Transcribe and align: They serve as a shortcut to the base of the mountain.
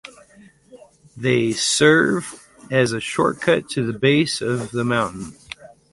They 1.15 1.51
serve 1.51 2.49
as 2.71 2.91
a 2.91 2.99
shortcut 2.99 3.69
to 3.69 3.85
the 3.85 3.95
base 3.99 4.41
of 4.41 4.71
the 4.71 4.83
mountain. 4.83 5.35